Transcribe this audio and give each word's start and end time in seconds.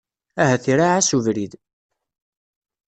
Ahat 0.41 0.65
iraɛ-as 0.71 1.09
ubrid. 1.17 1.53